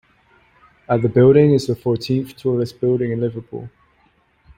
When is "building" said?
1.09-1.51, 2.81-3.11